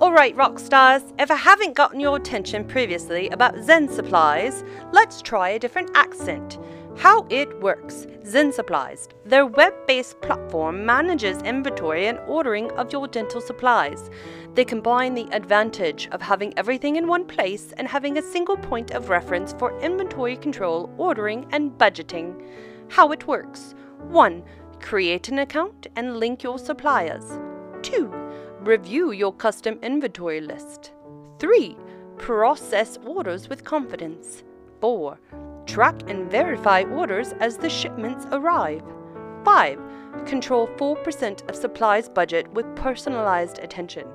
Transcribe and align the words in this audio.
Alright, 0.00 0.34
rock 0.34 0.58
stars, 0.58 1.02
if 1.18 1.30
I 1.30 1.36
haven't 1.36 1.76
gotten 1.76 2.00
your 2.00 2.16
attention 2.16 2.64
previously 2.64 3.28
about 3.28 3.62
Zen 3.62 3.86
Supplies, 3.86 4.64
let's 4.92 5.20
try 5.20 5.50
a 5.50 5.58
different 5.58 5.90
accent. 5.94 6.58
How 6.96 7.26
it 7.28 7.60
works. 7.60 8.06
Zen 8.24 8.50
Supplies. 8.50 9.10
Their 9.26 9.44
web 9.44 9.74
based 9.86 10.18
platform 10.22 10.86
manages 10.86 11.42
inventory 11.42 12.06
and 12.06 12.18
ordering 12.20 12.70
of 12.78 12.90
your 12.90 13.08
dental 13.08 13.42
supplies. 13.42 14.08
They 14.54 14.64
combine 14.64 15.12
the 15.12 15.28
advantage 15.32 16.08
of 16.12 16.22
having 16.22 16.54
everything 16.56 16.96
in 16.96 17.06
one 17.06 17.26
place 17.26 17.74
and 17.76 17.86
having 17.86 18.16
a 18.16 18.22
single 18.22 18.56
point 18.56 18.92
of 18.92 19.10
reference 19.10 19.52
for 19.52 19.78
inventory 19.82 20.38
control, 20.38 20.88
ordering, 20.96 21.46
and 21.52 21.72
budgeting. 21.72 22.42
How 22.88 23.12
it 23.12 23.26
works 23.26 23.74
1. 24.08 24.42
Create 24.80 25.28
an 25.28 25.40
account 25.40 25.88
and 25.94 26.16
link 26.16 26.42
your 26.42 26.58
suppliers. 26.58 27.38
2. 27.82 28.29
Review 28.62 29.12
your 29.12 29.32
custom 29.32 29.78
inventory 29.82 30.42
list. 30.42 30.92
3. 31.38 31.74
Process 32.18 32.98
orders 33.06 33.48
with 33.48 33.64
confidence. 33.64 34.44
4. 34.82 35.18
Track 35.64 36.02
and 36.10 36.30
verify 36.30 36.82
orders 36.82 37.32
as 37.40 37.56
the 37.56 37.70
shipments 37.70 38.26
arrive. 38.32 38.82
5. 39.46 39.80
Control 40.26 40.68
4% 40.76 41.48
of 41.48 41.56
supplies 41.56 42.10
budget 42.10 42.52
with 42.52 42.76
personalized 42.76 43.60
attention. 43.60 44.06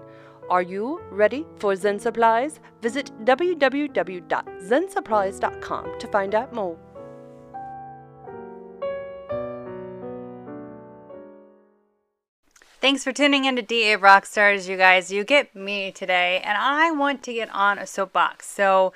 Are 0.48 0.62
you 0.62 1.02
ready 1.10 1.48
for 1.58 1.76
Zen 1.76 2.00
Supplies? 2.00 2.60
Visit 2.84 3.10
www.zensupplies.com 3.26 6.00
to 6.00 6.08
find 6.08 6.36
out 6.36 6.54
more. 6.54 6.78
Thanks 12.86 13.04
for 13.04 13.12
tuning 13.12 13.46
in 13.46 13.56
to 13.56 13.64
DA 13.64 13.98
Rockstars, 13.98 14.70
you 14.70 14.78
guys. 14.78 15.12
You 15.12 15.24
get 15.24 15.56
me 15.56 15.92
today, 15.92 16.40
and 16.46 16.56
I 16.56 16.92
want 16.92 17.24
to 17.24 17.34
get 17.34 17.50
on 17.50 17.80
a 17.80 17.88
soapbox. 17.88 18.48
So, 18.48 18.94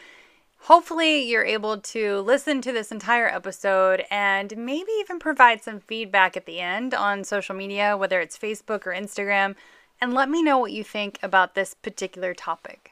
hopefully, 0.60 1.28
you're 1.28 1.44
able 1.44 1.80
to 1.80 2.20
listen 2.20 2.62
to 2.62 2.72
this 2.72 2.92
entire 2.92 3.28
episode 3.28 4.06
and 4.12 4.56
maybe 4.56 4.92
even 5.00 5.18
provide 5.18 5.64
some 5.64 5.80
feedback 5.80 6.38
at 6.38 6.46
the 6.46 6.60
end 6.60 6.94
on 6.94 7.24
social 7.24 7.56
media, 7.56 7.98
whether 7.98 8.22
it's 8.22 8.38
Facebook 8.38 8.86
or 8.86 8.94
Instagram, 8.94 9.56
and 10.00 10.14
let 10.14 10.30
me 10.30 10.44
know 10.44 10.60
what 10.60 10.72
you 10.72 10.84
think 10.84 11.18
about 11.24 11.56
this 11.56 11.74
particular 11.74 12.36
topic. 12.36 12.92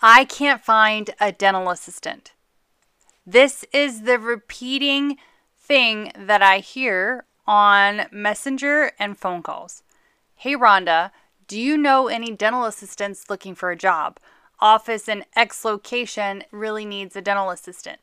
I 0.00 0.24
can't 0.24 0.64
find 0.64 1.10
a 1.20 1.30
dental 1.30 1.68
assistant. 1.68 2.32
This 3.26 3.66
is 3.70 4.04
the 4.04 4.18
repeating 4.18 5.18
thing 5.60 6.10
that 6.16 6.40
I 6.40 6.60
hear 6.60 7.26
on 7.46 8.06
Messenger 8.10 8.92
and 8.98 9.18
phone 9.18 9.42
calls. 9.42 9.82
Hey, 10.42 10.56
Rhonda, 10.56 11.12
do 11.46 11.56
you 11.56 11.78
know 11.78 12.08
any 12.08 12.32
dental 12.32 12.64
assistants 12.64 13.30
looking 13.30 13.54
for 13.54 13.70
a 13.70 13.76
job? 13.76 14.18
Office 14.58 15.06
in 15.06 15.24
X 15.36 15.64
location 15.64 16.42
really 16.50 16.84
needs 16.84 17.14
a 17.14 17.22
dental 17.22 17.50
assistant. 17.50 18.00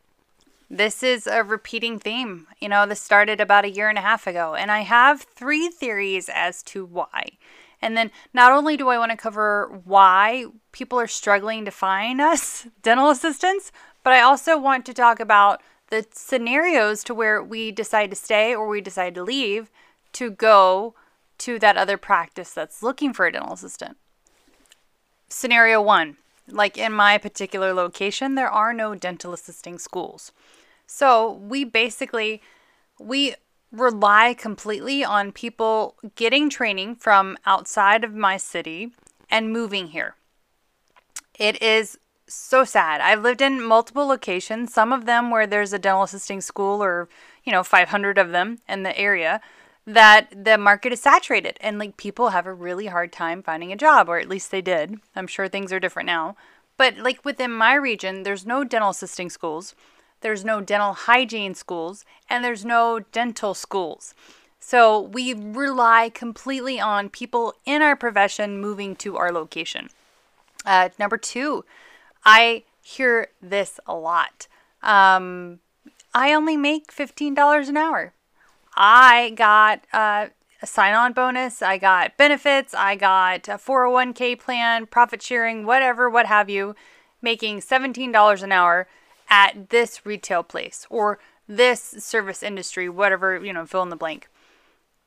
This 0.70 1.04
is 1.04 1.28
a 1.28 1.44
repeating 1.44 2.00
theme. 2.00 2.48
You 2.62 2.70
know, 2.70 2.86
this 2.86 3.02
started 3.02 3.42
about 3.42 3.66
a 3.66 3.70
year 3.70 3.90
and 3.90 3.98
a 3.98 4.02
half 4.02 4.26
ago, 4.26 4.56
and 4.56 4.72
I 4.72 4.84
have 4.84 5.24
three 5.24 5.68
theories 5.68 6.30
as 6.34 6.64
to 6.64 6.86
why. 6.86 7.32
And 7.82 7.98
then 7.98 8.10
not 8.34 8.54
only 8.54 8.78
do 8.78 8.88
I 8.88 8.98
want 8.98 9.12
to 9.12 9.18
cover 9.18 9.82
why 9.84 10.46
people 10.72 10.98
are 10.98 11.08
struggling 11.08 11.66
to 11.66 11.72
find 11.72 12.22
us 12.22 12.68
dental 12.82 13.10
assistants, 13.10 13.74
but 14.02 14.14
I 14.14 14.22
also 14.22 14.58
want 14.58 14.86
to 14.86 14.94
talk 14.94 15.20
about 15.20 15.62
the 15.90 16.08
scenarios 16.14 17.04
to 17.04 17.14
where 17.14 17.44
we 17.44 17.74
decide 17.74 18.12
to 18.12 18.16
stay 18.16 18.56
or 18.56 18.70
we 18.70 18.80
decide 18.80 19.14
to 19.16 19.24
leave 19.24 19.70
to 20.14 20.32
go 20.32 20.96
to 21.40 21.60
that 21.60 21.78
other 21.78 21.98
practice 21.98 22.54
that's 22.54 22.84
looking 22.84 23.14
for 23.14 23.26
a 23.26 23.32
dental 23.32 23.54
assistant. 23.54 23.98
Scenario 25.30 25.82
one 25.82 26.18
like 26.52 26.78
in 26.78 26.94
my 26.94 27.18
particular 27.18 27.74
location, 27.74 28.36
there 28.36 28.50
are 28.50 28.74
no 28.74 28.96
dental 28.96 29.34
assisting 29.34 29.78
schools. 29.78 30.32
So 30.88 31.34
we 31.34 31.64
basically 31.64 32.42
we 33.00 33.36
rely 33.72 34.34
completely 34.34 35.04
on 35.04 35.32
people 35.32 35.96
getting 36.16 36.50
training 36.50 36.96
from 36.96 37.38
outside 37.46 38.04
of 38.04 38.14
my 38.14 38.36
city 38.36 38.92
and 39.30 39.54
moving 39.54 39.88
here. 39.88 40.16
It 41.38 41.62
is 41.62 41.98
so 42.28 42.64
sad. 42.64 43.00
I've 43.00 43.22
lived 43.22 43.42
in 43.42 43.64
multiple 43.64 44.08
locations, 44.08 44.74
some 44.74 44.92
of 44.92 45.06
them 45.06 45.32
where 45.32 45.48
there's 45.48 45.72
a 45.72 45.80
dental 45.80 46.04
assisting 46.04 46.42
school 46.42 46.84
or, 46.84 47.08
you 47.44 47.52
know, 47.52 47.64
500 47.64 48.18
of 48.18 48.32
them 48.32 48.58
in 48.68 48.84
the 48.84 48.98
area 48.98 49.40
that 49.86 50.28
the 50.46 50.58
market 50.58 50.94
is 50.94 51.02
saturated 51.02 51.58
and 51.62 51.80
like 51.80 51.98
people 51.98 52.30
have 52.30 52.46
a 52.46 52.54
really 52.54 52.88
hard 52.88 53.12
time 53.12 53.42
finding 53.42 53.72
a 53.72 53.78
job 53.78 54.08
or 54.08 54.20
at 54.20 54.30
least 54.30 54.52
they 54.52 54.62
did. 54.62 54.98
I'm 55.16 55.28
sure 55.28 55.48
things 55.48 55.74
are 55.74 55.80
different 55.80 56.08
now. 56.08 56.36
But 56.78 56.98
like 56.98 57.26
within 57.26 57.52
my 57.52 57.74
region, 57.74 58.24
there's 58.24 58.46
no 58.46 58.64
dental 58.64 58.92
assisting 58.92 59.30
schools, 59.30 59.76
there's 60.22 60.46
no 60.46 60.62
dental 60.62 60.94
hygiene 60.94 61.56
schools, 61.56 62.06
and 62.30 62.44
there's 62.44 62.64
no 62.64 63.00
dental 63.12 63.54
schools. 63.54 64.14
So 64.60 65.02
we 65.02 65.34
rely 65.34 66.10
completely 66.10 66.80
on 66.80 67.10
people 67.10 67.54
in 67.66 67.82
our 67.82 67.96
profession 67.96 68.62
moving 68.62 68.96
to 68.98 69.18
our 69.18 69.32
location. 69.32 69.90
Uh, 70.66 70.90
number 71.00 71.18
two, 71.18 71.66
I 72.26 72.64
hear 72.82 73.30
this 73.42 73.80
a 73.86 73.96
lot. 73.96 74.48
Um, 74.84 75.60
I 76.14 76.34
only 76.34 76.58
make 76.58 76.94
$15 76.94 77.70
an 77.70 77.78
hour. 77.78 78.14
I 78.82 79.32
got 79.32 79.82
uh, 79.92 80.28
a 80.62 80.66
sign 80.66 80.96
on 80.96 81.12
bonus, 81.12 81.62
I 81.62 81.78
got 81.78 82.16
benefits, 82.16 82.74
I 82.74 82.96
got 82.96 83.50
a 83.50 83.58
401k 83.58 84.40
plan, 84.40 84.86
profit 84.86 85.22
sharing, 85.22 85.66
whatever, 85.66 86.10
what 86.10 86.28
have 86.28 86.50
you, 86.50 86.76
making 87.22 87.60
$17 87.60 88.42
an 88.42 88.52
hour 88.54 88.88
at 89.30 89.70
this 89.70 90.06
retail 90.06 90.44
place 90.44 90.88
or 90.90 91.20
this 91.46 91.82
service 91.82 92.42
industry, 92.42 92.88
whatever, 92.88 93.44
you 93.44 93.52
know, 93.52 93.66
fill 93.66 93.84
in 93.84 93.90
the 93.90 93.98
blank. 93.98 94.30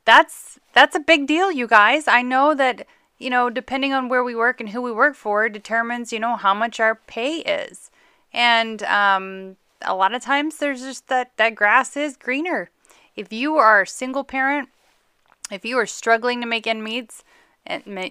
That's 0.04 0.58
that's 0.74 0.96
a 0.96 1.00
big 1.00 1.26
deal, 1.26 1.50
you 1.50 1.66
guys. 1.66 2.06
I 2.08 2.22
know 2.22 2.54
that, 2.54 2.86
you 3.18 3.30
know, 3.30 3.48
depending 3.48 3.94
on 3.94 4.08
where 4.08 4.24
we 4.24 4.34
work 4.34 4.60
and 4.60 4.68
who 4.68 4.82
we 4.82 4.92
work 4.92 5.14
for 5.14 5.48
determines, 5.48 6.12
you 6.12 6.18
know, 6.18 6.36
how 6.36 6.52
much 6.52 6.78
our 6.78 6.96
pay 6.96 7.36
is. 7.36 7.90
And 8.34 8.82
um, 8.82 9.56
a 9.80 9.94
lot 9.94 10.12
of 10.12 10.20
times 10.20 10.58
there's 10.58 10.82
just 10.82 11.06
that 11.08 11.30
that 11.36 11.54
grass 11.54 11.96
is 11.96 12.16
greener 12.16 12.68
if 13.16 13.32
you 13.32 13.56
are 13.56 13.82
a 13.82 13.86
single 13.86 14.24
parent, 14.24 14.68
if 15.50 15.64
you 15.64 15.78
are 15.78 15.86
struggling 15.86 16.40
to 16.40 16.46
make 16.46 16.66
ends 16.66 16.84
meets, 16.84 17.24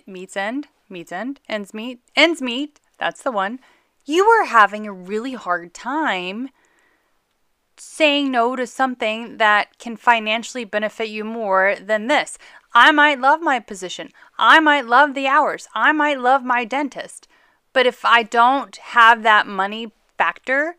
meets 0.05 0.37
end, 0.37 0.67
meets 0.89 1.11
end, 1.11 1.39
ends 1.49 1.73
meet, 1.73 1.99
ends 2.15 2.41
meet, 2.41 2.79
that's 2.97 3.23
the 3.23 3.31
one. 3.31 3.59
You 4.05 4.25
are 4.25 4.45
having 4.45 4.85
a 4.85 4.93
really 4.93 5.33
hard 5.33 5.73
time 5.73 6.49
saying 7.77 8.31
no 8.31 8.55
to 8.55 8.67
something 8.67 9.37
that 9.37 9.79
can 9.79 9.97
financially 9.97 10.65
benefit 10.65 11.09
you 11.09 11.23
more 11.23 11.75
than 11.81 12.07
this. 12.07 12.37
I 12.73 12.91
might 12.91 13.19
love 13.19 13.41
my 13.41 13.59
position. 13.59 14.11
I 14.37 14.59
might 14.59 14.85
love 14.85 15.13
the 15.13 15.27
hours. 15.27 15.67
I 15.73 15.91
might 15.91 16.19
love 16.19 16.43
my 16.43 16.63
dentist. 16.63 17.27
But 17.73 17.87
if 17.87 18.05
I 18.05 18.23
don't 18.23 18.75
have 18.77 19.23
that 19.23 19.47
money 19.47 19.91
factor, 20.17 20.75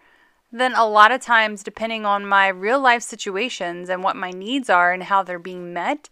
then 0.53 0.75
a 0.75 0.87
lot 0.87 1.11
of 1.11 1.21
times, 1.21 1.63
depending 1.63 2.05
on 2.05 2.27
my 2.27 2.49
real 2.49 2.79
life 2.79 3.03
situations 3.03 3.89
and 3.89 4.05
what 4.05 4.17
my 4.17 4.31
needs 4.31 4.69
are 4.69 4.93
and 4.93 5.05
how 5.05 5.23
they're 5.23 5.39
being 5.39 5.73
met, 5.73 6.09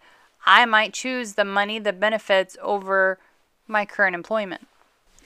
I 0.46 0.64
might 0.64 0.94
choose 0.94 1.34
the 1.34 1.44
money, 1.44 1.78
the 1.78 1.92
benefits 1.92 2.56
over 2.62 3.18
my 3.68 3.84
current 3.84 4.14
employment. 4.14 4.66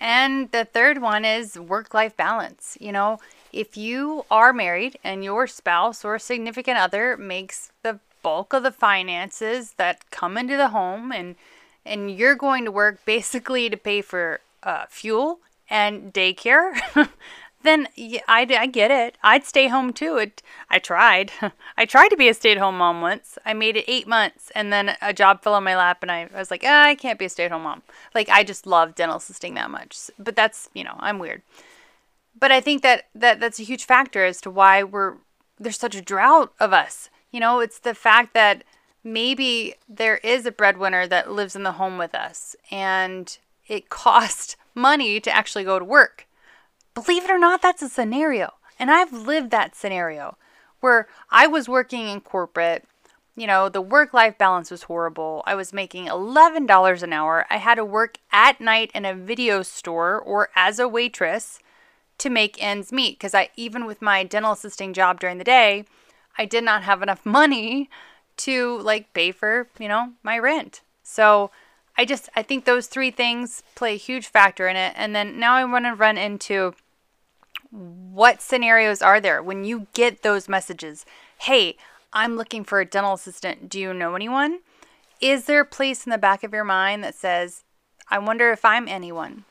And 0.01 0.51
the 0.51 0.65
third 0.65 1.01
one 1.01 1.25
is 1.25 1.59
work 1.59 1.95
life 1.95 2.17
balance. 2.17 2.77
You 2.81 2.93
know, 2.93 3.19
if 3.53 3.77
you 3.77 4.27
are 4.31 4.53
married 4.53 4.99
and 5.05 5.23
your 5.23 5.47
spouse 5.47 6.05
or 6.05 6.19
significant 6.19 6.79
other 6.79 7.17
makes 7.17 7.71
the 7.83 8.01
bulk 8.23 8.53
of 8.53 8.65
the 8.65 8.73
finances 8.73 9.75
that 9.77 10.11
come 10.11 10.37
into 10.37 10.57
the 10.57 10.71
home 10.71 11.13
and 11.13 11.37
and 11.87 12.11
you're 12.11 12.35
going 12.35 12.65
to 12.65 12.71
work 12.73 13.05
basically 13.05 13.69
to 13.69 13.77
pay 13.77 14.01
for 14.01 14.41
uh, 14.63 14.87
fuel 14.89 15.39
and 15.69 16.13
daycare 16.13 16.75
then 17.65 17.89
I, 18.29 18.47
I 18.59 18.67
get 18.67 18.91
it. 18.91 19.17
I'd 19.23 19.45
stay 19.45 19.69
home 19.69 19.93
too. 19.93 20.19
It, 20.19 20.43
I 20.71 20.79
tried. 20.79 21.33
I 21.77 21.87
tried 21.87 22.09
to 22.09 22.17
be 22.17 22.29
a 22.29 22.35
stay 22.35 22.53
at 22.53 22.59
home 22.59 22.79
mom 22.79 23.01
once. 23.01 23.39
I 23.45 23.55
made 23.55 23.77
it 23.77 23.87
eight 23.89 24.07
months 24.07 24.53
and 24.55 24.73
then 24.73 24.97
a 25.01 25.13
job 25.13 25.43
fell 25.43 25.55
on 25.55 25.65
my 25.65 25.77
lap 25.77 25.99
and 26.03 26.13
I, 26.13 26.29
I 26.33 26.39
was 26.39 26.51
like, 26.51 26.63
ah, 26.65 26.85
I 26.85 26.95
can't 26.95 27.19
be 27.19 27.25
a 27.25 27.29
stay 27.29 27.47
at 27.47 27.51
home 27.51 27.63
mom. 27.63 27.83
Like, 28.15 28.29
I 28.29 28.45
just 28.45 28.67
love 28.67 28.95
dental 28.95 29.17
assisting 29.17 29.55
that 29.55 29.71
much. 29.71 30.11
But 30.19 30.37
that's, 30.37 30.69
you 30.75 30.85
know, 30.85 30.97
I'm 30.99 31.19
weird. 31.19 31.43
But 32.39 32.53
I 32.53 32.61
think 32.61 32.83
that, 32.83 33.05
that 33.15 33.41
that's 33.41 33.59
a 33.59 33.65
huge 33.65 33.85
factor 33.85 34.25
as 34.25 34.41
to 34.43 34.51
why 34.51 34.83
we're, 34.83 35.15
there's 35.59 35.79
such 35.79 35.95
a 35.95 36.03
drought 36.03 36.53
of 36.61 36.73
us. 36.73 37.09
You 37.31 37.41
know, 37.41 37.61
it's 37.61 37.79
the 37.79 37.95
fact 37.95 38.35
that 38.35 38.63
maybe 39.03 39.75
there 39.89 40.19
is 40.19 40.45
a 40.45 40.53
breadwinner 40.53 41.07
that 41.07 41.33
lives 41.33 41.57
in 41.57 41.63
the 41.63 41.73
home 41.73 41.97
with 41.97 42.15
us 42.15 42.55
and 42.71 43.39
it 43.67 43.89
costs 43.89 44.57
money 44.75 45.19
to 45.21 45.35
actually 45.35 45.65
go 45.65 45.79
to 45.79 45.85
work 45.85 46.27
Believe 46.95 47.25
it 47.25 47.31
or 47.31 47.39
not, 47.39 47.63
that's 47.63 47.83
a 47.83 47.89
scenario. 47.89 48.55
And 48.79 48.91
I've 48.91 49.13
lived 49.13 49.51
that 49.51 49.75
scenario 49.75 50.37
where 50.81 51.09
I 51.31 51.47
was 51.47 51.69
working 51.69 52.09
in 52.09 52.21
corporate 52.21 52.87
you 53.37 53.47
know, 53.47 53.69
the 53.69 53.81
work 53.81 54.15
life 54.15 54.39
balance 54.39 54.71
was 54.71 54.85
horrible. 54.85 55.43
I 55.47 55.55
was 55.55 55.73
making 55.73 56.07
$11 56.07 57.03
an 57.03 57.13
hour. 57.13 57.47
I 57.51 57.57
had 57.57 57.77
to 57.77 57.85
work 57.85 58.19
at 58.33 58.61
night 58.61 58.91
in 58.95 59.05
a 59.05 59.15
video 59.15 59.63
store 59.63 60.19
or 60.21 60.51
as 60.55 60.79
a 60.79 60.89
waitress 60.89 61.59
to 62.19 62.31
make 62.31 62.63
ends 62.63 62.93
meet 62.93 63.19
because 63.19 63.35
I, 63.35 63.51
even 63.57 63.87
with 63.87 64.01
my 64.01 64.23
dental 64.23 64.53
assisting 64.53 64.93
job 64.93 65.19
during 65.19 65.39
the 65.39 65.45
day, 65.45 65.85
I 66.39 66.45
did 66.45 66.63
not 66.63 66.85
have 66.85 67.03
enough 67.03 67.27
money 67.27 67.91
to 68.37 68.79
like 68.79 69.13
pay 69.13 69.33
for, 69.33 69.69
you 69.79 69.89
know, 69.89 70.13
my 70.23 70.39
rent. 70.39 70.83
So 71.03 71.51
I 71.97 72.05
just, 72.05 72.29
I 72.37 72.43
think 72.43 72.65
those 72.65 72.87
three 72.87 73.11
things 73.11 73.65
play 73.75 73.95
a 73.95 73.99
huge 73.99 74.29
factor 74.29 74.69
in 74.69 74.77
it. 74.77 74.93
And 74.97 75.15
then 75.15 75.41
now 75.41 75.55
I 75.55 75.65
want 75.65 75.87
to 75.87 75.95
run 75.95 76.19
into 76.19 76.75
what 77.75 78.41
scenarios 78.41 79.03
are 79.03 79.21
there 79.21 79.43
when 79.43 79.65
you 79.65 79.89
get 79.95 80.23
those 80.23 80.49
messages? 80.49 81.05
Hey, 81.39 81.77
I'm 82.13 82.37
looking 82.37 82.63
for 82.63 82.81
a 82.81 82.85
dental 82.87 83.15
assistant. 83.15 83.69
Do 83.69 83.81
you 83.81 83.93
know 83.93 84.15
anyone? 84.15 84.61
Is 85.21 85.47
there 85.47 85.61
a 85.61 85.67
place 85.67 86.07
in 86.07 86.11
the 86.11 86.19
back 86.19 86.45
of 86.45 86.53
your 86.53 86.65
mind 86.65 87.03
that 87.03 87.17
says, 87.17 87.65
I 88.09 88.19
wonder 88.19 88.53
if 88.53 88.65
I'm 88.65 88.87
anyone? 88.87 89.45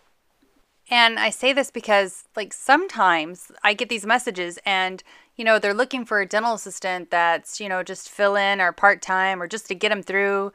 And 0.90 1.20
I 1.20 1.30
say 1.30 1.52
this 1.52 1.72
because, 1.72 2.26
like, 2.36 2.54
sometimes 2.54 3.52
I 3.64 3.74
get 3.74 3.90
these 3.90 4.06
messages 4.06 4.60
and, 4.66 5.04
you 5.36 5.44
know, 5.44 5.60
they're 5.60 5.74
looking 5.74 6.06
for 6.06 6.22
a 6.22 6.28
dental 6.28 6.54
assistant 6.54 7.10
that's, 7.10 7.60
you 7.60 7.68
know, 7.68 7.84
just 7.84 8.10
fill 8.10 8.36
in 8.36 8.62
or 8.62 8.72
part 8.72 9.02
time 9.02 9.42
or 9.42 9.48
just 9.48 9.68
to 9.68 9.76
get 9.76 9.90
them 9.90 10.04
through. 10.04 10.54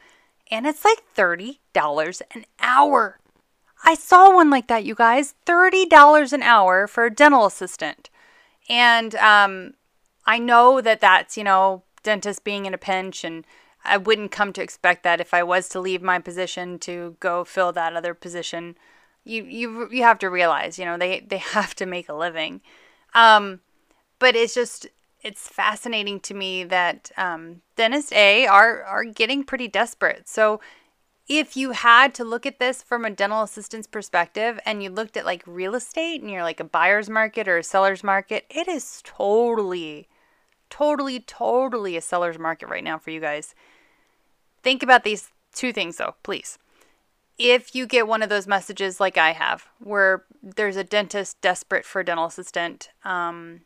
And 0.50 0.66
it's 0.66 0.84
like 0.84 1.02
$30 1.16 1.58
an 2.34 2.44
hour. 2.60 3.18
I 3.84 3.94
saw 3.94 4.34
one 4.34 4.50
like 4.50 4.66
that, 4.68 4.84
you 4.84 4.94
guys 4.94 5.34
$30 5.46 6.32
an 6.32 6.42
hour 6.42 6.86
for 6.86 7.04
a 7.04 7.14
dental 7.14 7.46
assistant. 7.46 8.10
And 8.68 9.14
um, 9.16 9.74
I 10.26 10.38
know 10.38 10.80
that 10.80 11.00
that's, 11.00 11.36
you 11.36 11.44
know, 11.44 11.82
dentist 12.02 12.44
being 12.44 12.66
in 12.66 12.74
a 12.74 12.78
pinch 12.78 13.24
and 13.24 13.44
I 13.84 13.96
wouldn't 13.96 14.30
come 14.30 14.52
to 14.52 14.62
expect 14.62 15.02
that 15.04 15.20
if 15.20 15.32
I 15.32 15.42
was 15.42 15.68
to 15.70 15.80
leave 15.80 16.02
my 16.02 16.18
position 16.18 16.78
to 16.80 17.16
go 17.20 17.44
fill 17.44 17.72
that 17.72 17.94
other 17.94 18.14
position. 18.14 18.76
You 19.24 19.44
you 19.44 19.88
you 19.90 20.02
have 20.02 20.18
to 20.20 20.30
realize, 20.30 20.78
you 20.78 20.84
know, 20.84 20.98
they 20.98 21.20
they 21.20 21.38
have 21.56 21.74
to 21.76 21.86
make 21.86 22.08
a 22.08 22.14
living. 22.14 22.60
Um, 23.14 23.60
but 24.18 24.36
it's 24.36 24.54
just 24.54 24.86
it's 25.22 25.48
fascinating 25.48 26.20
to 26.20 26.34
me 26.34 26.64
that 26.64 27.10
um, 27.16 27.62
dentists 27.76 28.12
A 28.12 28.46
are 28.46 28.82
are 28.84 29.04
getting 29.04 29.44
pretty 29.44 29.68
desperate. 29.68 30.28
So 30.28 30.60
if 31.28 31.56
you 31.56 31.72
had 31.72 32.14
to 32.14 32.24
look 32.24 32.46
at 32.46 32.58
this 32.58 32.82
from 32.82 33.04
a 33.04 33.10
dental 33.10 33.42
assistant's 33.42 33.86
perspective 33.86 34.58
and 34.64 34.82
you 34.82 34.90
looked 34.90 35.16
at 35.16 35.26
like 35.26 35.42
real 35.46 35.74
estate 35.74 36.22
and 36.22 36.30
you're 36.30 36.42
like 36.42 36.60
a 36.60 36.64
buyer's 36.64 37.10
market 37.10 37.46
or 37.46 37.58
a 37.58 37.64
seller's 37.64 38.02
market, 38.02 38.46
it 38.50 38.68
is 38.68 39.02
totally 39.04 40.08
totally, 40.70 41.20
totally 41.20 41.96
a 41.96 42.00
seller's 42.00 42.38
market 42.38 42.68
right 42.68 42.84
now 42.84 42.98
for 42.98 43.10
you 43.10 43.20
guys. 43.20 43.54
Think 44.62 44.82
about 44.82 45.04
these 45.04 45.30
two 45.54 45.72
things 45.72 45.96
though, 45.96 46.14
please. 46.22 46.58
If 47.38 47.74
you 47.74 47.86
get 47.86 48.08
one 48.08 48.22
of 48.22 48.28
those 48.28 48.46
messages 48.46 48.98
like 48.98 49.16
I 49.16 49.32
have, 49.32 49.68
where 49.78 50.24
there's 50.42 50.76
a 50.76 50.82
dentist 50.82 51.40
desperate 51.40 51.84
for 51.84 52.00
a 52.00 52.04
dental 52.04 52.26
assistant, 52.26 52.90
um, 53.04 53.60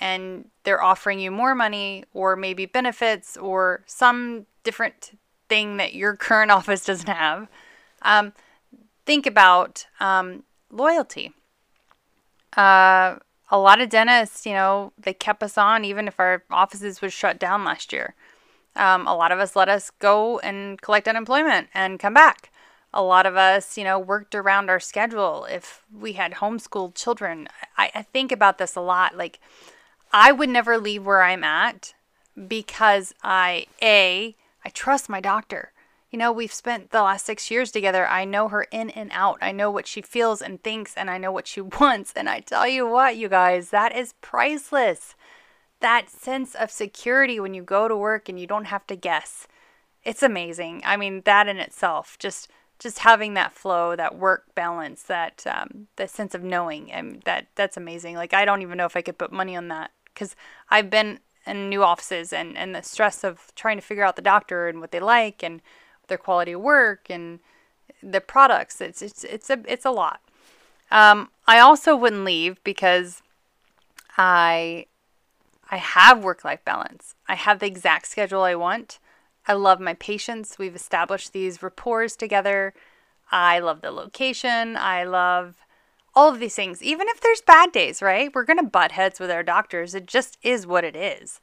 and 0.00 0.48
they're 0.64 0.82
offering 0.82 1.20
you 1.20 1.30
more 1.30 1.54
money 1.54 2.04
or 2.14 2.36
maybe 2.36 2.64
benefits 2.64 3.36
or 3.36 3.82
some 3.86 4.46
different 4.64 5.18
thing 5.48 5.76
that 5.78 5.94
your 5.94 6.16
current 6.16 6.50
office 6.58 6.84
doesn't 6.84 7.08
have, 7.08 7.48
um, 8.02 8.32
think 9.06 9.26
about 9.26 9.86
um, 10.00 10.44
loyalty. 10.70 11.32
Uh, 12.56 13.16
a 13.50 13.58
lot 13.58 13.80
of 13.80 13.88
dentists, 13.88 14.44
you 14.44 14.52
know, 14.52 14.92
they 14.98 15.14
kept 15.14 15.42
us 15.42 15.56
on 15.56 15.84
even 15.84 16.06
if 16.06 16.20
our 16.20 16.44
offices 16.50 17.00
was 17.00 17.12
shut 17.12 17.38
down 17.38 17.64
last 17.64 17.92
year. 17.92 18.14
Um, 18.76 19.06
a 19.06 19.16
lot 19.16 19.32
of 19.32 19.38
us 19.38 19.56
let 19.56 19.68
us 19.68 19.90
go 19.90 20.38
and 20.40 20.80
collect 20.80 21.08
unemployment 21.08 21.68
and 21.74 21.98
come 21.98 22.14
back. 22.14 22.50
A 22.94 23.02
lot 23.02 23.26
of 23.26 23.36
us, 23.36 23.76
you 23.76 23.84
know, 23.84 23.98
worked 23.98 24.34
around 24.34 24.70
our 24.70 24.80
schedule 24.80 25.46
if 25.50 25.82
we 25.92 26.12
had 26.12 26.34
homeschooled 26.34 26.94
children. 26.94 27.48
I, 27.76 27.90
I 27.94 28.02
think 28.02 28.32
about 28.32 28.58
this 28.58 28.76
a 28.76 28.80
lot. 28.80 29.16
Like, 29.16 29.40
I 30.12 30.32
would 30.32 30.48
never 30.48 30.78
leave 30.78 31.04
where 31.04 31.22
I'm 31.22 31.44
at 31.44 31.94
because 32.46 33.14
I, 33.22 33.66
A, 33.82 34.36
I 34.64 34.70
trust 34.70 35.08
my 35.08 35.20
doctor 35.20 35.72
you 36.10 36.18
know, 36.18 36.32
we've 36.32 36.52
spent 36.52 36.90
the 36.90 37.02
last 37.02 37.26
six 37.26 37.50
years 37.50 37.70
together. 37.70 38.06
I 38.06 38.24
know 38.24 38.48
her 38.48 38.62
in 38.70 38.90
and 38.90 39.10
out. 39.12 39.38
I 39.42 39.52
know 39.52 39.70
what 39.70 39.86
she 39.86 40.00
feels 40.00 40.40
and 40.40 40.62
thinks, 40.62 40.94
and 40.96 41.10
I 41.10 41.18
know 41.18 41.30
what 41.30 41.46
she 41.46 41.60
wants. 41.80 42.12
And 42.16 42.28
I 42.28 42.40
tell 42.40 42.66
you 42.66 42.86
what, 42.86 43.16
you 43.16 43.28
guys, 43.28 43.70
that 43.70 43.94
is 43.94 44.14
priceless. 44.20 45.14
That 45.80 46.08
sense 46.08 46.54
of 46.54 46.70
security 46.70 47.38
when 47.38 47.54
you 47.54 47.62
go 47.62 47.88
to 47.88 47.96
work 47.96 48.28
and 48.28 48.40
you 48.40 48.46
don't 48.46 48.66
have 48.66 48.86
to 48.88 48.96
guess. 48.96 49.46
It's 50.02 50.22
amazing. 50.22 50.82
I 50.84 50.96
mean, 50.96 51.22
that 51.24 51.46
in 51.46 51.58
itself, 51.58 52.16
just 52.18 52.48
just 52.78 53.00
having 53.00 53.34
that 53.34 53.52
flow, 53.52 53.96
that 53.96 54.16
work 54.16 54.54
balance, 54.54 55.02
that 55.04 55.44
um, 55.46 55.88
that 55.96 56.10
sense 56.10 56.34
of 56.34 56.42
knowing, 56.42 56.90
and 56.90 57.20
that 57.24 57.48
that's 57.54 57.76
amazing. 57.76 58.16
Like 58.16 58.32
I 58.32 58.44
don't 58.44 58.62
even 58.62 58.78
know 58.78 58.86
if 58.86 58.96
I 58.96 59.02
could 59.02 59.18
put 59.18 59.32
money 59.32 59.56
on 59.56 59.68
that 59.68 59.90
because 60.04 60.34
I've 60.70 60.88
been 60.88 61.20
in 61.48 61.68
new 61.68 61.82
offices 61.82 62.32
and 62.32 62.56
and 62.56 62.74
the 62.74 62.82
stress 62.82 63.24
of 63.24 63.52
trying 63.54 63.76
to 63.76 63.82
figure 63.82 64.04
out 64.04 64.16
the 64.16 64.22
doctor 64.22 64.68
and 64.68 64.80
what 64.80 64.90
they 64.90 65.00
like 65.00 65.42
and 65.42 65.60
their 66.08 66.18
quality 66.18 66.52
of 66.52 66.60
work 66.60 67.08
and 67.10 67.40
the 68.02 68.20
products. 68.20 68.80
It's 68.80 69.02
it's 69.02 69.24
it's 69.24 69.50
a 69.50 69.62
it's 69.66 69.84
a 69.84 69.90
lot. 69.90 70.20
Um, 70.90 71.30
I 71.46 71.58
also 71.58 71.94
wouldn't 71.96 72.24
leave 72.24 72.62
because 72.64 73.22
I 74.16 74.86
I 75.70 75.76
have 75.76 76.24
work 76.24 76.44
life 76.44 76.64
balance. 76.64 77.14
I 77.28 77.34
have 77.34 77.58
the 77.58 77.66
exact 77.66 78.06
schedule 78.06 78.42
I 78.42 78.54
want. 78.54 78.98
I 79.46 79.54
love 79.54 79.80
my 79.80 79.94
patients. 79.94 80.58
We've 80.58 80.76
established 80.76 81.32
these 81.32 81.62
rapports 81.62 82.16
together. 82.16 82.74
I 83.30 83.58
love 83.58 83.80
the 83.82 83.90
location. 83.90 84.76
I 84.76 85.04
love 85.04 85.56
all 86.18 86.28
of 86.28 86.40
these 86.40 86.56
things. 86.56 86.82
Even 86.82 87.06
if 87.08 87.20
there's 87.20 87.40
bad 87.40 87.70
days, 87.70 88.02
right? 88.02 88.34
We're 88.34 88.42
going 88.42 88.58
to 88.58 88.64
butt 88.64 88.90
heads 88.90 89.20
with 89.20 89.30
our 89.30 89.44
doctors. 89.44 89.94
It 89.94 90.06
just 90.06 90.36
is 90.42 90.66
what 90.66 90.82
it 90.82 90.96
is. 90.96 91.40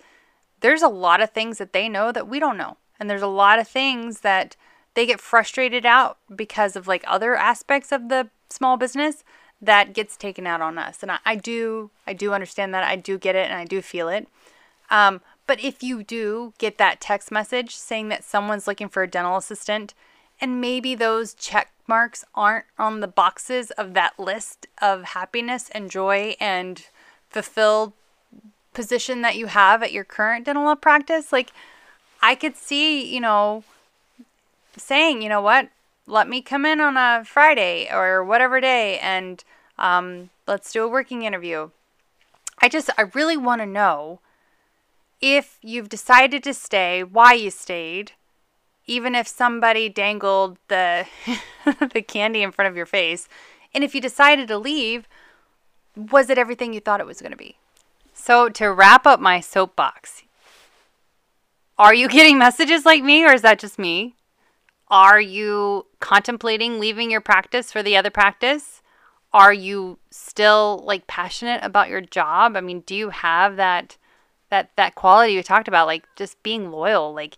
There's 0.59 0.81
a 0.81 0.89
lot 0.89 1.21
of 1.21 1.29
things 1.29 1.59
that 1.59 1.71
they 1.71 1.87
know 1.87 2.11
that 2.11 2.27
we 2.27 2.41
don't 2.41 2.57
know. 2.57 2.75
And 2.99 3.09
there's 3.09 3.21
a 3.21 3.27
lot 3.27 3.57
of 3.57 3.69
things 3.69 4.19
that 4.19 4.57
they 4.93 5.05
get 5.05 5.21
frustrated 5.21 5.85
out 5.85 6.17
because 6.35 6.75
of 6.75 6.89
like 6.89 7.05
other 7.07 7.37
aspects 7.37 7.93
of 7.93 8.09
the 8.09 8.29
small 8.49 8.75
business 8.75 9.23
that 9.61 9.93
gets 9.93 10.17
taken 10.17 10.45
out 10.45 10.59
on 10.59 10.77
us. 10.77 11.01
And 11.01 11.09
I, 11.09 11.19
I 11.25 11.35
do, 11.37 11.89
I 12.05 12.11
do 12.11 12.33
understand 12.33 12.73
that. 12.73 12.83
I 12.83 12.97
do 12.97 13.17
get 13.17 13.37
it 13.37 13.49
and 13.49 13.57
I 13.57 13.63
do 13.63 13.81
feel 13.81 14.09
it. 14.09 14.27
Um, 14.89 15.21
but 15.47 15.63
if 15.63 15.83
you 15.83 16.03
do 16.03 16.53
get 16.57 16.77
that 16.79 16.99
text 16.99 17.31
message 17.31 17.77
saying 17.77 18.09
that 18.09 18.25
someone's 18.25 18.67
looking 18.67 18.89
for 18.89 19.03
a 19.03 19.07
dental 19.07 19.37
assistant, 19.37 19.93
and 20.39 20.61
maybe 20.61 20.95
those 20.95 21.33
check 21.33 21.71
marks 21.87 22.25
aren't 22.33 22.65
on 22.77 22.99
the 22.99 23.07
boxes 23.07 23.71
of 23.71 23.93
that 23.93 24.19
list 24.19 24.67
of 24.81 25.03
happiness 25.03 25.69
and 25.73 25.91
joy 25.91 26.35
and 26.39 26.87
fulfilled 27.29 27.93
position 28.73 29.21
that 29.21 29.35
you 29.35 29.47
have 29.47 29.81
at 29.81 29.91
your 29.91 30.03
current 30.03 30.45
dental 30.45 30.75
practice, 30.75 31.31
like 31.31 31.51
I 32.21 32.35
could 32.35 32.55
see, 32.55 33.13
you 33.13 33.21
know, 33.21 33.63
saying, 34.77 35.21
you 35.21 35.29
know 35.29 35.41
what, 35.41 35.69
let 36.07 36.27
me 36.27 36.41
come 36.41 36.65
in 36.65 36.79
on 36.79 36.97
a 36.97 37.23
Friday 37.25 37.87
or 37.91 38.23
whatever 38.23 38.59
day 38.59 38.99
and 38.99 39.43
um, 39.79 40.29
let's 40.47 40.71
do 40.71 40.83
a 40.83 40.87
working 40.87 41.23
interview. 41.23 41.69
I 42.59 42.69
just, 42.69 42.89
I 42.97 43.03
really 43.13 43.37
want 43.37 43.61
to 43.61 43.65
know 43.65 44.19
if 45.21 45.57
you've 45.61 45.89
decided 45.89 46.43
to 46.43 46.53
stay, 46.53 47.03
why 47.03 47.33
you 47.33 47.49
stayed, 47.49 48.11
even 48.87 49.15
if 49.15 49.27
somebody 49.27 49.89
dangled 49.89 50.57
the 50.67 51.07
the 51.93 52.01
candy 52.01 52.43
in 52.43 52.51
front 52.51 52.69
of 52.69 52.77
your 52.77 52.85
face, 52.85 53.27
and 53.73 53.83
if 53.83 53.95
you 53.95 54.01
decided 54.01 54.47
to 54.47 54.57
leave, 54.57 55.07
was 55.95 56.29
it 56.29 56.37
everything 56.37 56.73
you 56.73 56.79
thought 56.79 56.99
it 56.99 57.05
was 57.05 57.21
going 57.21 57.31
to 57.31 57.37
be? 57.37 57.57
So 58.13 58.49
to 58.49 58.71
wrap 58.71 59.05
up 59.05 59.19
my 59.19 59.39
soapbox, 59.39 60.23
are 61.77 61.93
you 61.93 62.07
getting 62.07 62.37
messages 62.39 62.85
like 62.85 63.03
me, 63.03 63.25
or 63.25 63.33
is 63.33 63.41
that 63.41 63.59
just 63.59 63.77
me? 63.77 64.15
Are 64.89 65.19
you 65.19 65.87
contemplating 65.99 66.79
leaving 66.79 67.09
your 67.09 67.21
practice 67.21 67.71
for 67.71 67.81
the 67.81 67.97
other 67.97 68.11
practice? 68.11 68.81
Are 69.33 69.53
you 69.53 69.97
still 70.11 70.83
like 70.85 71.07
passionate 71.07 71.61
about 71.63 71.89
your 71.89 72.01
job? 72.01 72.55
I 72.55 72.61
mean, 72.61 72.81
do 72.81 72.95
you 72.95 73.09
have 73.09 73.55
that 73.57 73.97
that 74.49 74.69
that 74.75 74.95
quality 74.95 75.33
you 75.33 75.43
talked 75.43 75.67
about, 75.67 75.87
like 75.87 76.05
just 76.15 76.41
being 76.43 76.71
loyal? 76.71 77.13
Like, 77.13 77.37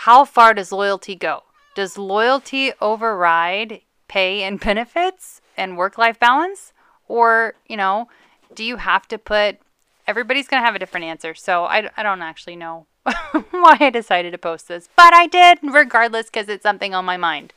how 0.00 0.24
far 0.24 0.54
does 0.54 0.72
loyalty 0.72 1.14
go? 1.14 1.42
Does 1.74 1.98
loyalty 1.98 2.72
override 2.80 3.80
pay 4.08 4.42
and 4.42 4.60
benefits 4.68 5.40
and 5.56 5.76
work 5.76 5.98
life 5.98 6.18
balance? 6.18 6.72
Or, 7.08 7.54
you 7.66 7.76
know, 7.76 8.08
do 8.54 8.64
you 8.64 8.76
have 8.76 9.06
to 9.08 9.18
put 9.18 9.58
everybody's 10.06 10.48
going 10.48 10.60
to 10.60 10.64
have 10.64 10.74
a 10.74 10.78
different 10.78 11.06
answer. 11.06 11.34
So 11.34 11.64
I, 11.64 11.90
I 11.96 12.02
don't 12.02 12.22
actually 12.22 12.56
know 12.56 12.86
why 13.04 13.76
I 13.80 13.90
decided 13.90 14.32
to 14.32 14.38
post 14.38 14.68
this, 14.68 14.88
but 14.96 15.14
I 15.14 15.26
did 15.26 15.58
regardless 15.62 16.26
because 16.26 16.48
it's 16.48 16.62
something 16.62 16.94
on 16.94 17.04
my 17.04 17.16
mind. 17.16 17.52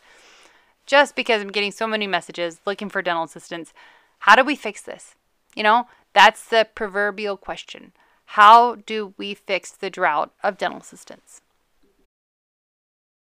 Just 0.86 1.16
because 1.16 1.42
I'm 1.42 1.52
getting 1.52 1.72
so 1.72 1.88
many 1.88 2.08
messages 2.08 2.62
looking 2.66 2.90
for 2.90 3.02
dental 3.02 3.24
assistants. 3.24 3.74
How 4.20 4.36
do 4.36 4.44
we 4.44 4.56
fix 4.56 4.82
this? 4.82 5.16
You 5.56 5.64
know, 5.64 5.88
that's 6.14 6.46
the 6.46 6.68
proverbial 6.74 7.38
question. 7.38 7.94
How 8.26 8.76
do 8.76 9.14
we 9.18 9.34
fix 9.34 9.72
the 9.72 9.90
drought 9.90 10.32
of 10.44 10.58
dental 10.58 10.80
assistants? 10.80 11.42